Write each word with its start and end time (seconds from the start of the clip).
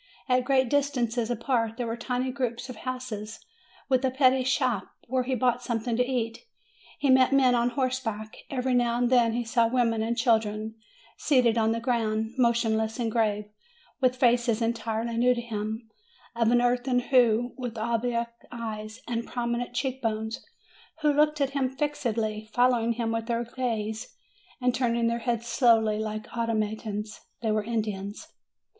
At 0.27 0.45
great 0.45 0.67
distances 0.67 1.29
apart 1.29 1.77
there 1.77 1.85
were 1.85 1.95
tiny 1.95 2.31
groups 2.31 2.69
of 2.69 2.75
houses 2.77 3.45
with 3.87 4.03
a 4.03 4.09
petty 4.09 4.43
shop, 4.43 4.85
where 5.05 5.21
he 5.21 5.35
bought 5.35 5.61
something 5.61 5.95
to 5.95 6.03
eat. 6.03 6.39
He 6.97 7.11
met 7.11 7.31
men 7.31 7.53
on 7.53 7.69
horse 7.69 7.99
back; 7.99 8.37
every 8.49 8.73
now 8.73 8.97
and 8.97 9.11
then 9.11 9.33
he 9.33 9.45
saw 9.45 9.67
women 9.67 10.01
and 10.01 10.17
children 10.17 10.73
seated 11.17 11.55
on 11.55 11.71
the 11.71 11.79
ground, 11.79 12.33
motionless 12.35 12.97
and 12.97 13.11
grave, 13.11 13.45
with 13.99 14.15
faces 14.15 14.59
entirely 14.59 15.17
new 15.17 15.35
to 15.35 15.39
him, 15.41 15.87
of 16.35 16.49
an 16.49 16.63
earthen 16.63 16.99
hue, 17.01 17.53
with 17.55 17.77
oblique 17.77 18.25
eyes 18.51 19.01
and 19.07 19.27
prominent 19.27 19.75
cheek 19.75 20.01
bones, 20.01 20.43
who 21.01 21.13
looked 21.13 21.39
at 21.39 21.51
him 21.51 21.69
fixedly, 21.69 22.49
following 22.51 22.93
him 22.93 23.11
with 23.11 23.27
their 23.27 23.43
gaze, 23.43 24.15
and 24.59 24.73
turning 24.73 25.05
their 25.05 25.19
heads 25.19 25.45
slowly 25.45 25.99
like 25.99 26.35
automatons. 26.35 27.21
They 27.43 27.51
were 27.51 27.63
Indians. 27.63 28.29